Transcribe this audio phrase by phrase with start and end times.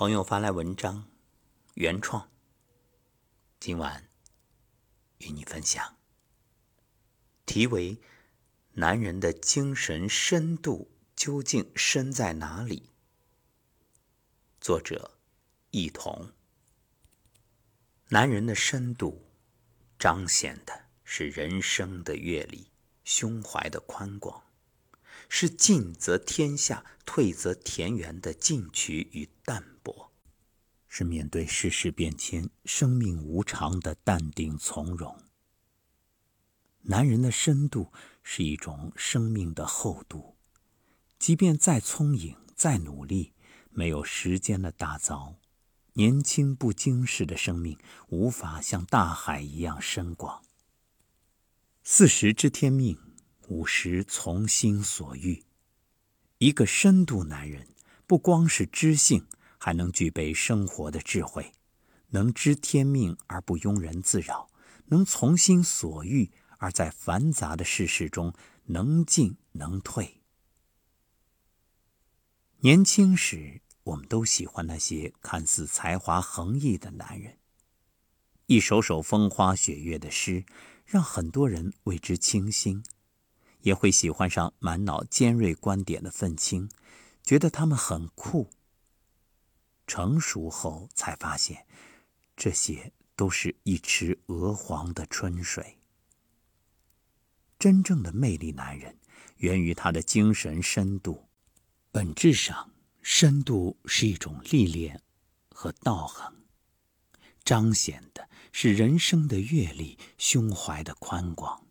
[0.00, 1.04] 朋友发来文章，
[1.74, 2.30] 原创。
[3.58, 4.08] 今晚
[5.18, 5.98] 与你分享，
[7.44, 7.96] 题为
[8.72, 12.78] 《男人的精神深度究竟深在哪里》。
[14.58, 15.18] 作者：
[15.70, 16.32] 一同。
[18.08, 19.30] 男人的深度，
[19.98, 22.70] 彰显的是人生的阅历，
[23.04, 24.42] 胸怀的宽广。
[25.32, 30.12] 是进则天下，退则田园的进取与淡泊，
[30.88, 35.16] 是面对世事变迁、生命无常的淡定从容。
[36.82, 37.92] 男人的深度
[38.24, 40.36] 是一种生命的厚度，
[41.16, 43.32] 即便再聪颖、再努力，
[43.70, 45.36] 没有时间的打造，
[45.92, 50.42] 年轻不经世的生命无法像大海一样深广。
[51.84, 52.98] 四十知天命。
[53.50, 55.42] 五十从心所欲，
[56.38, 57.66] 一个深度男人，
[58.06, 59.26] 不光是知性，
[59.58, 61.50] 还能具备生活的智慧，
[62.10, 64.48] 能知天命而不庸人自扰，
[64.86, 68.32] 能从心所欲而在繁杂的世事中
[68.66, 70.20] 能进能退。
[72.60, 77.36] 年轻时，我们都喜欢那些看似才华横溢的男人，
[78.46, 80.44] 一首首风花雪月的诗，
[80.86, 82.84] 让很多人为之倾心。
[83.62, 86.68] 也会喜欢上满脑尖锐观点的愤青，
[87.22, 88.50] 觉得他们很酷。
[89.86, 91.66] 成熟后才发现，
[92.36, 95.78] 这些都是一池鹅黄的春水。
[97.58, 98.98] 真正的魅力男人，
[99.36, 101.28] 源于他的精神深度。
[101.90, 105.02] 本质上，深度是一种历练
[105.50, 106.32] 和道行，
[107.44, 111.66] 彰显的是人生的阅历、胸怀的宽广。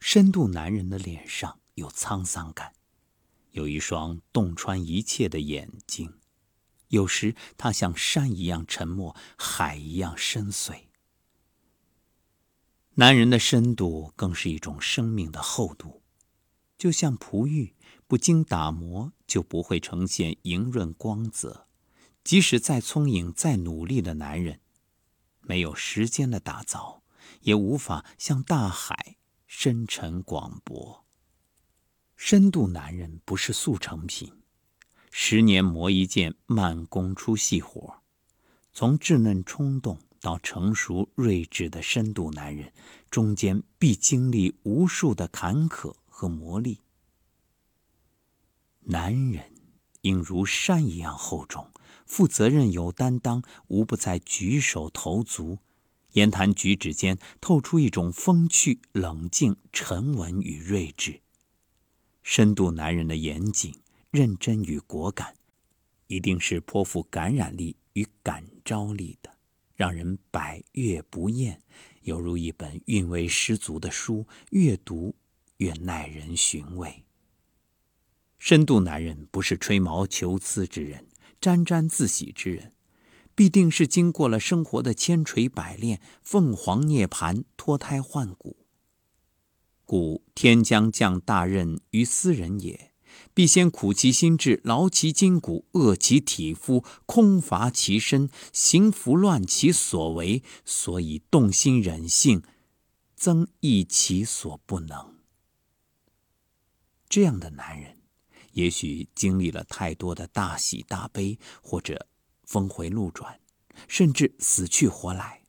[0.00, 2.72] 深度男人的脸上有沧桑感，
[3.52, 6.18] 有一双洞穿一切的眼睛。
[6.88, 10.86] 有时他像山一样沉默，海一样深邃。
[12.94, 16.02] 男人的深度更是一种生命的厚度，
[16.76, 17.76] 就像璞玉，
[18.08, 21.68] 不经打磨就不会呈现莹润光泽。
[22.24, 24.60] 即使再聪颖、再努力的男人，
[25.42, 27.02] 没有时间的打造，
[27.42, 29.18] 也无法像大海。
[29.52, 31.04] 深沉广博，
[32.14, 34.32] 深度男人不是速成品，
[35.10, 38.00] 十年磨一剑，慢工出细活。
[38.72, 42.72] 从稚嫩冲动到成熟睿智的深度男人，
[43.10, 46.78] 中间必经历无数的坎坷和磨砺。
[48.82, 49.52] 男人
[50.02, 51.68] 应如山一样厚重，
[52.06, 55.58] 负责任有担当，无不在举手投足。
[56.12, 61.20] 言谈举止间透出一种风趣、冷静、沉稳与睿智。
[62.22, 63.74] 深度男人的严谨、
[64.10, 65.34] 认真与果敢，
[66.06, 69.34] 一定是颇富感染力与感召力的，
[69.74, 71.62] 让人百阅不厌，
[72.02, 75.14] 犹如一本韵味十足的书，越读
[75.56, 77.04] 越耐人寻味。
[78.38, 81.06] 深度男人不是吹毛求疵之人，
[81.40, 82.72] 沾沾自喜之人。
[83.40, 88.66] 必定是经过了生活的千锤百炼，凤凰涅槃，脱胎换骨。
[89.86, 92.92] 故天将降大任于斯人也，
[93.32, 102.42] 必先苦其心志，劳其筋骨，饿其体肤，空乏其身，行拂乱其所为，所以动心忍性，
[103.16, 105.14] 增益其所不能。
[107.08, 108.02] 这样的男人，
[108.52, 112.06] 也许经历了太多的大喜大悲，或者。
[112.50, 113.38] 峰回路转，
[113.86, 115.42] 甚至死去活来，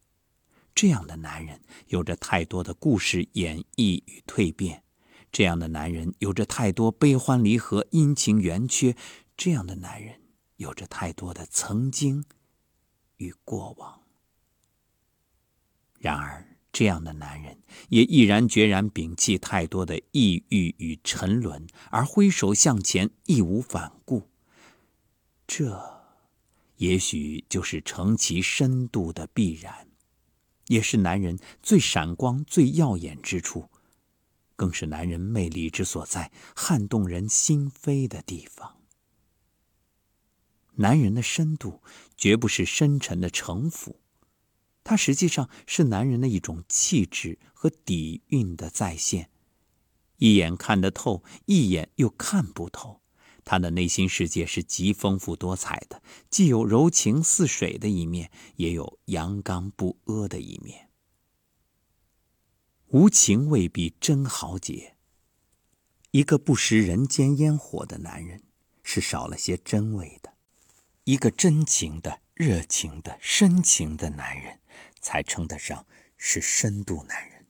[0.75, 4.83] 这样的男人有着太多的故事演绎与蜕变；
[5.31, 8.95] 这样的男人有着太多悲欢离合、阴晴圆缺；
[9.35, 10.21] 这样的男人
[10.57, 12.23] 有着太多的曾经
[13.17, 14.03] 与过往。
[15.97, 24.29] 然而，这样的男人也毅然决然摒弃太多的抑郁与沉沦，而挥手向前，义无反顾。
[25.47, 26.00] 这。
[26.81, 29.87] 也许就是成其深度的必然，
[30.65, 33.69] 也是男人最闪光、最耀眼之处，
[34.55, 38.79] 更是男人魅力之所在，撼动人心扉的地方。
[40.73, 41.83] 男人的深度
[42.17, 43.99] 绝不是深沉的城府，
[44.83, 49.29] 它实际上是男人的一种气质和底蕴的再现，
[50.17, 53.00] 一眼看得透，一眼又看不透。
[53.43, 60.89] 他的内心世界是极丰富多彩的，既有柔情似水的一面，也有阳刚不阿的一面。
[62.87, 64.95] 无情未必真豪杰。
[66.11, 68.43] 一个不食人间烟火的男人，
[68.83, 70.33] 是少了些真味的。
[71.05, 74.59] 一个真情的、热情的、深情的男人，
[74.99, 75.85] 才称得上
[76.17, 77.47] 是深度男人，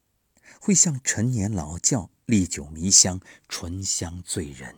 [0.59, 4.75] 会像陈年老窖、历久弥香、醇香醉人。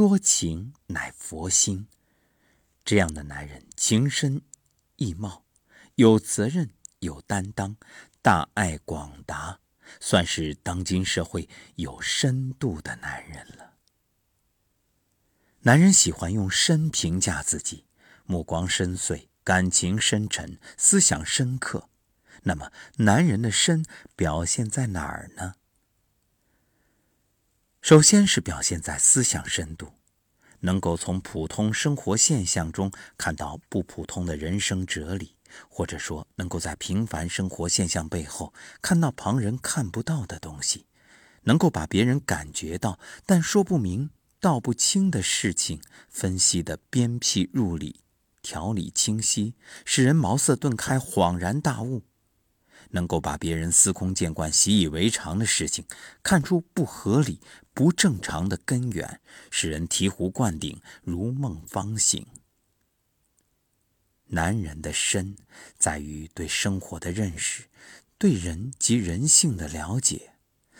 [0.00, 1.86] 多情乃佛心，
[2.86, 4.40] 这样的男人情深
[4.96, 5.44] 意茂，
[5.96, 6.70] 有责任
[7.00, 7.76] 有担当，
[8.22, 9.60] 大爱广达，
[10.00, 13.74] 算是当今社会有深度的男人了。
[15.64, 17.84] 男人喜欢用深评价自己，
[18.24, 21.90] 目光深邃，感情深沉，思想深刻。
[22.44, 23.84] 那么，男人的深
[24.16, 25.56] 表现在哪儿呢？
[27.80, 29.94] 首先是表现在思想深度，
[30.60, 35.34] 能够从普通生活现象中看到不普通的人生哲理，
[35.68, 40.84] 或者说能够在平凡生活现象背后看到旁人看不到的东西，
[41.44, 45.80] 能够把别人感觉到但说不明道不清的事情
[46.10, 48.02] 分析的鞭辟入里，
[48.42, 49.54] 条理清晰，
[49.86, 52.02] 使人茅塞顿开，恍然大悟。
[52.90, 55.84] 能够把别人司空见惯、习以为常的事情
[56.22, 57.40] 看出不合理、
[57.72, 62.26] 不正常的根源，使人醍醐灌顶、如梦方醒。
[64.26, 65.36] 男人的深，
[65.76, 67.64] 在于对生活的认识，
[68.16, 70.30] 对人及人性的了解。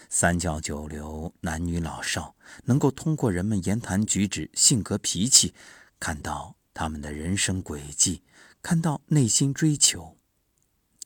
[0.09, 5.55] 三教九流、男女老少，能够通过人们言谈举止、性格脾气，
[5.99, 8.23] 看到他们的人生轨迹，
[8.63, 10.17] 看到内心追求。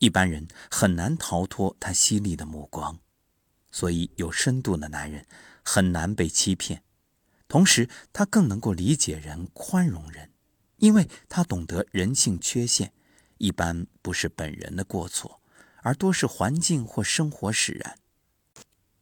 [0.04, 2.98] 一般人很难逃脱他犀利的目光，
[3.70, 5.26] 所以有深度的男人
[5.64, 6.82] 很难被欺骗。
[7.48, 10.30] 同时，他更能够理解人、宽容人，
[10.76, 12.92] 因为他懂得人性缺陷，
[13.38, 15.40] 一般不是本人的过错，
[15.82, 17.98] 而多是环境或生活使然。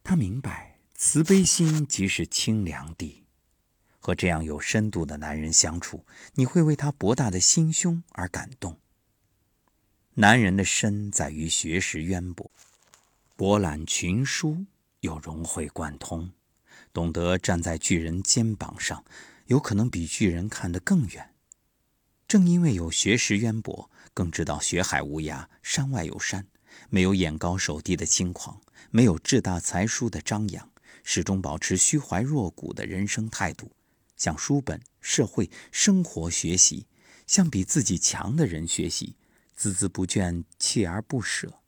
[0.05, 3.25] 他明白慈悲心即是清凉地。
[3.99, 8.79] 和这样有深度的男人相处，你会为他博大的心胸而感动。
[10.17, 12.51] 男人的深在于学识渊博，
[13.35, 14.67] 博览群书
[15.01, 16.31] 又融会贯通，
[16.93, 19.03] 懂得站在巨人肩膀上，
[19.47, 21.31] 有可能比巨人看得更远。
[22.29, 26.47] 正因为有学识渊博，更知道学海无涯，山外有山，
[26.91, 28.61] 没有眼高手低的轻狂，
[28.91, 30.71] 没有志大才疏的张扬，
[31.03, 33.73] 始终保持虚怀若谷的人生态度，
[34.19, 36.87] 向书本、社会、生活学习，
[37.27, 39.17] 向比自己强的人学习。
[39.59, 41.61] 孜孜不倦，锲而不舍，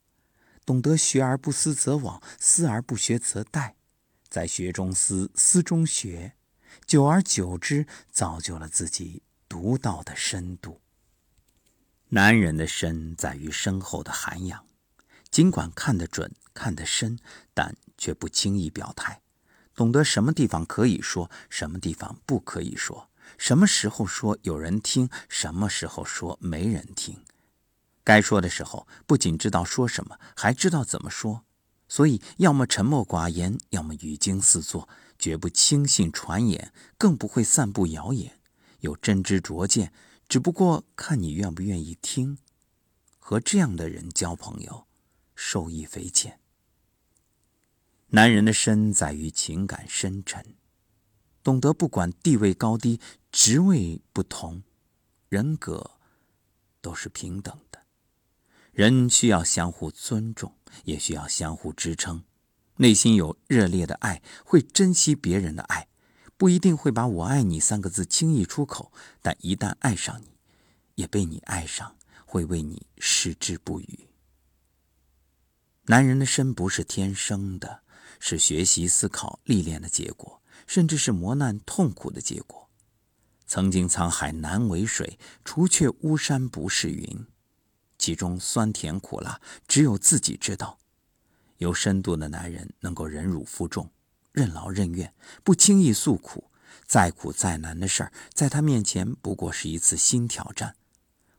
[0.64, 3.75] 懂得学而不思则罔，思而不学则殆，
[4.28, 6.34] 在学中思，思中学，
[6.86, 10.81] 久而久之，造就了自己独到的深度。
[12.08, 14.66] 男人的深在于深厚的涵养，
[15.31, 17.19] 尽管看得准、看得深，
[17.52, 19.22] 但却不轻易表态，
[19.75, 27.25] 懂得什么地方可以说，什么地方不可以说，什么时候说有人听，什么时候说没人听。
[28.05, 31.45] 该说的时候，不仅知道说什么，还知道怎么说，
[31.89, 34.87] 所以要么沉默寡言，要么语惊四座，
[35.19, 38.39] 绝不轻信传言，更不会散布谣言，
[38.81, 39.91] 有真知灼见，
[40.29, 42.37] 只不过看你愿不愿意听。
[43.19, 44.87] 和这样的人交朋友，
[45.35, 46.39] 受益匪浅。
[48.09, 50.55] 男人的深在于情感深沉，
[51.43, 53.01] 懂得不管地位高低、
[53.33, 54.62] 职位不同，
[55.31, 55.93] 人格
[56.82, 57.58] 都是平等。
[58.74, 60.52] 人需要相互尊重，
[60.82, 62.24] 也需要相互支撑。
[62.78, 65.86] 内心有热烈的爱，会珍惜别人的爱，
[66.36, 68.90] 不一定会把我爱你三个字轻易出口，
[69.22, 70.36] 但一旦爱上你，
[70.96, 74.08] 也被你爱上，会为你矢志不渝。
[75.84, 77.82] 男人的身不是天生的，
[78.19, 82.69] 是学习、思考、历练的结果，甚至是磨难、痛苦的结果。
[83.46, 87.26] 曾经沧海难为水，除却巫山不是云。
[88.05, 90.79] 其中酸甜苦辣，只有自己知道。
[91.56, 93.91] 有深度的男人能够忍辱负重，
[94.31, 96.51] 任劳任怨，不轻易诉苦。
[96.84, 100.77] 再苦再难的事儿，在他面前不过是一次新挑战。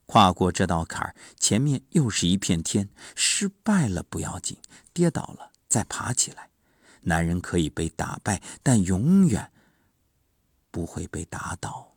[0.07, 2.89] 跨过这道坎儿，前面又是一片天。
[3.15, 4.57] 失败了不要紧，
[4.91, 6.49] 跌倒了再爬起来。
[7.01, 9.51] 男人可以被打败，但永远
[10.71, 11.93] 不会被打倒。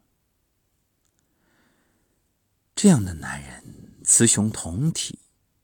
[2.77, 3.78] 这样的男人。
[4.09, 5.19] 雌雄同体，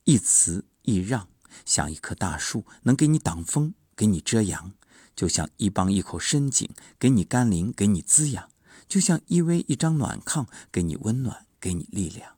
[0.04, 1.30] 一雌一让，
[1.64, 4.72] 像一棵大树，能给你挡风，给你遮阳；
[5.16, 8.50] 就像一帮一口深井，给你甘霖，给你滋养；
[8.86, 12.36] 就像依偎一张暖炕，给你温暖，给你力量。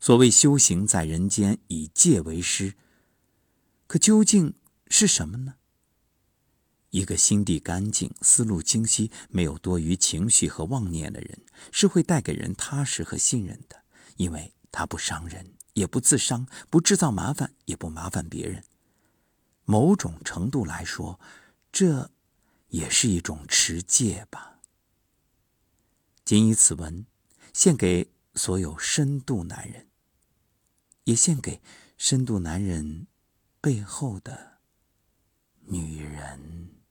[0.00, 2.74] 所谓修行在人间，以戒为师，
[3.86, 4.54] 可究竟
[4.88, 5.54] 是什么呢？
[6.90, 13.84] 一个心地干净、思路清晰、没有多余情绪和妄念的人，是会带给人踏实和信任的，
[14.16, 18.64] 因为他不伤人，也不自伤，不制造麻烦，也不麻烦别人。
[19.64, 21.20] 某种程度来说，
[21.70, 22.10] 这
[22.68, 24.58] 也是一种持戒吧。
[26.24, 27.06] 谨以此文，
[27.52, 29.88] 献给所有深度男人，
[31.04, 31.60] 也献给
[31.96, 33.06] 深度男人
[33.60, 34.58] 背后的
[35.60, 36.81] 女人。